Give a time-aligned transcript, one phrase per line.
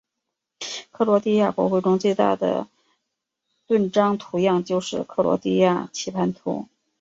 [0.89, 2.67] 克罗地亚国徽中最大的
[3.67, 6.67] 盾章图样就是克罗地亚棋盘图。